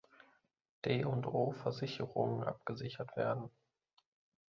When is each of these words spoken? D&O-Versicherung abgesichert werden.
D&O-Versicherung 0.83 2.41
abgesichert 2.43 3.15
werden. 3.17 3.51